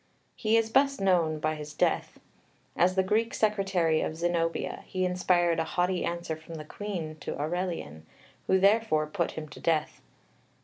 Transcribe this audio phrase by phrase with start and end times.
[0.35, 2.19] He is best known by his death.
[2.75, 7.39] As the Greek secretary of Zenobia he inspired a haughty answer from the queen to
[7.39, 8.07] Aurelian,
[8.47, 10.01] who therefore put him to death.